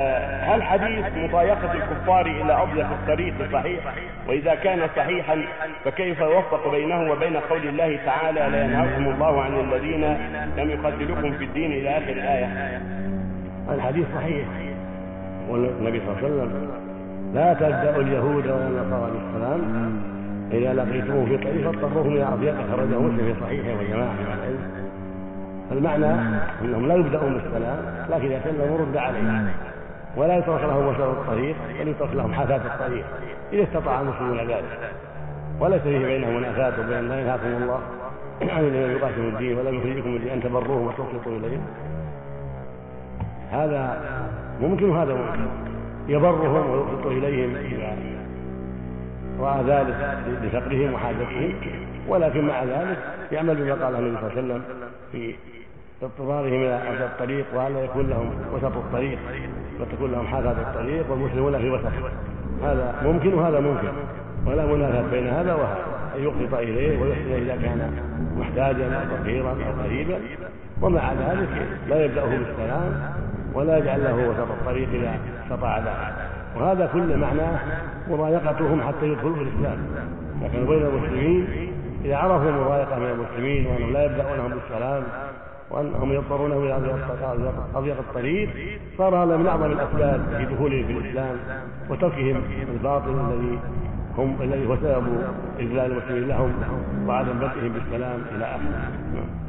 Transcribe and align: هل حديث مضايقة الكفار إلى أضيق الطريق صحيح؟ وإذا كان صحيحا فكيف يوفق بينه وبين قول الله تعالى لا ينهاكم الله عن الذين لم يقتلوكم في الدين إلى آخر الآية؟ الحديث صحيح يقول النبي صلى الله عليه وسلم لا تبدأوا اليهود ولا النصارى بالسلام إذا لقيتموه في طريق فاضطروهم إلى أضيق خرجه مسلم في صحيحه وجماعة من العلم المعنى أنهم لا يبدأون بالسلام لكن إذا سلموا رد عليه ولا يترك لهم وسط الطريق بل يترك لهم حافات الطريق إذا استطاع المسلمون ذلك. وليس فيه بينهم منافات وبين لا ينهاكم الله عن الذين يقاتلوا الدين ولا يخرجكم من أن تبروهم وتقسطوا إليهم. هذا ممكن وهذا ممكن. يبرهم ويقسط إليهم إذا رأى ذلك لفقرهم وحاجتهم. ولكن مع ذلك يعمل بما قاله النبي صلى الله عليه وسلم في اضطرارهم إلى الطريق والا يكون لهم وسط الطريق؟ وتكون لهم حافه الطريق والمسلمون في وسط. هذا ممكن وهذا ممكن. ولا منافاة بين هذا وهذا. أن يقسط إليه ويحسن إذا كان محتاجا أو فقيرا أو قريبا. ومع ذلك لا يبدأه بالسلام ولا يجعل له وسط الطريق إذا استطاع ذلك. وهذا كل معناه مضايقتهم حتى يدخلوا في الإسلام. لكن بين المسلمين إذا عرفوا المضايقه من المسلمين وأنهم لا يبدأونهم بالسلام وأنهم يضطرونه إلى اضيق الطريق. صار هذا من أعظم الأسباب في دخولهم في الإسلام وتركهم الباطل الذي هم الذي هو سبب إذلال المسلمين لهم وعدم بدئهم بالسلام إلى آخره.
هل 0.00 0.62
حديث 0.62 1.04
مضايقة 1.16 1.72
الكفار 1.72 2.26
إلى 2.26 2.62
أضيق 2.62 2.86
الطريق 2.90 3.34
صحيح؟ 3.52 3.94
وإذا 4.28 4.54
كان 4.54 4.88
صحيحا 4.96 5.42
فكيف 5.84 6.20
يوفق 6.20 6.70
بينه 6.70 7.12
وبين 7.12 7.36
قول 7.36 7.68
الله 7.68 7.98
تعالى 8.06 8.40
لا 8.40 8.64
ينهاكم 8.64 9.08
الله 9.08 9.42
عن 9.42 9.60
الذين 9.60 10.04
لم 10.56 10.70
يقتلوكم 10.70 11.32
في 11.32 11.44
الدين 11.44 11.72
إلى 11.72 11.98
آخر 11.98 12.12
الآية؟ 12.12 12.80
الحديث 13.74 14.06
صحيح 14.14 14.46
يقول 15.46 15.64
النبي 15.64 16.00
صلى 16.00 16.28
الله 16.28 16.42
عليه 16.42 16.42
وسلم 16.42 16.70
لا 17.34 17.54
تبدأوا 17.54 18.02
اليهود 18.02 18.46
ولا 18.46 18.66
النصارى 18.66 19.12
بالسلام 19.12 19.60
إذا 20.52 20.74
لقيتموه 20.74 21.24
في 21.24 21.36
طريق 21.36 21.70
فاضطروهم 21.70 22.12
إلى 22.12 22.24
أضيق 22.24 22.54
خرجه 22.54 22.98
مسلم 22.98 23.34
في 23.34 23.40
صحيحه 23.40 23.80
وجماعة 23.80 24.12
من 24.12 24.26
العلم 24.38 24.84
المعنى 25.72 26.06
أنهم 26.62 26.88
لا 26.88 26.94
يبدأون 26.94 27.34
بالسلام 27.34 28.06
لكن 28.10 28.26
إذا 28.26 28.40
سلموا 28.44 28.78
رد 28.78 28.96
عليه 28.96 29.44
ولا 30.16 30.38
يترك 30.38 30.60
لهم 30.60 30.86
وسط 30.86 31.00
الطريق 31.00 31.56
بل 31.80 31.88
يترك 31.88 32.14
لهم 32.14 32.34
حافات 32.34 32.60
الطريق 32.66 33.04
إذا 33.52 33.62
استطاع 33.62 34.00
المسلمون 34.00 34.38
ذلك. 34.38 34.92
وليس 35.60 35.82
فيه 35.82 35.98
بينهم 35.98 36.36
منافات 36.36 36.78
وبين 36.78 37.08
لا 37.08 37.20
ينهاكم 37.20 37.46
الله 37.46 37.80
عن 38.42 38.64
الذين 38.64 38.96
يقاتلوا 38.96 39.28
الدين 39.28 39.58
ولا 39.58 39.70
يخرجكم 39.70 40.10
من 40.10 40.28
أن 40.32 40.42
تبروهم 40.42 40.86
وتقسطوا 40.86 41.38
إليهم. 41.38 41.66
هذا 43.52 44.02
ممكن 44.60 44.90
وهذا 44.90 45.14
ممكن. 45.14 45.46
يبرهم 46.08 46.70
ويقسط 46.70 47.06
إليهم 47.06 47.56
إذا 47.56 47.96
رأى 49.40 49.62
ذلك 49.62 50.18
لفقرهم 50.42 50.94
وحاجتهم. 50.94 51.54
ولكن 52.08 52.46
مع 52.46 52.64
ذلك 52.64 52.98
يعمل 53.32 53.54
بما 53.54 53.84
قاله 53.84 53.98
النبي 53.98 54.16
صلى 54.16 54.30
الله 54.30 54.30
عليه 54.30 54.42
وسلم 54.42 54.62
في 55.12 55.34
اضطرارهم 56.02 56.62
إلى 56.62 57.04
الطريق 57.04 57.46
والا 57.54 57.80
يكون 57.80 58.08
لهم 58.10 58.30
وسط 58.52 58.64
الطريق؟ 58.64 59.18
وتكون 59.80 60.12
لهم 60.12 60.26
حافه 60.26 60.50
الطريق 60.50 61.10
والمسلمون 61.10 61.58
في 61.58 61.70
وسط. 61.70 61.92
هذا 62.62 62.94
ممكن 63.04 63.34
وهذا 63.34 63.60
ممكن. 63.60 63.88
ولا 64.46 64.66
منافاة 64.66 65.10
بين 65.10 65.26
هذا 65.26 65.54
وهذا. 65.54 65.84
أن 66.16 66.22
يقسط 66.22 66.54
إليه 66.54 67.02
ويحسن 67.02 67.32
إذا 67.32 67.56
كان 67.62 67.92
محتاجا 68.36 68.96
أو 68.96 69.16
فقيرا 69.16 69.50
أو 69.50 69.82
قريبا. 69.82 70.18
ومع 70.82 71.12
ذلك 71.12 71.48
لا 71.88 72.04
يبدأه 72.04 72.24
بالسلام 72.24 73.12
ولا 73.54 73.78
يجعل 73.78 74.04
له 74.04 74.28
وسط 74.28 74.50
الطريق 74.50 74.88
إذا 74.94 75.18
استطاع 75.44 75.78
ذلك. 75.78 76.14
وهذا 76.56 76.90
كل 76.92 77.16
معناه 77.16 77.58
مضايقتهم 78.10 78.82
حتى 78.82 79.06
يدخلوا 79.06 79.34
في 79.34 79.42
الإسلام. 79.42 79.78
لكن 80.42 80.66
بين 80.66 80.82
المسلمين 80.82 81.46
إذا 82.04 82.16
عرفوا 82.16 82.50
المضايقه 82.50 82.98
من 82.98 83.10
المسلمين 83.10 83.66
وأنهم 83.66 83.92
لا 83.92 84.04
يبدأونهم 84.04 84.50
بالسلام 84.50 85.02
وأنهم 85.70 86.12
يضطرونه 86.12 86.56
إلى 86.56 86.76
اضيق 87.74 87.98
الطريق. 87.98 88.48
صار 88.98 89.24
هذا 89.24 89.36
من 89.36 89.46
أعظم 89.46 89.72
الأسباب 89.72 90.20
في 90.38 90.54
دخولهم 90.54 90.86
في 90.86 90.92
الإسلام 90.92 91.36
وتركهم 91.90 92.42
الباطل 92.74 93.08
الذي 93.08 93.58
هم 94.18 94.36
الذي 94.42 94.66
هو 94.66 94.76
سبب 94.76 95.04
إذلال 95.58 95.92
المسلمين 95.92 96.28
لهم 96.28 96.52
وعدم 97.06 97.38
بدئهم 97.38 97.72
بالسلام 97.72 98.20
إلى 98.36 98.44
آخره. 98.44 99.43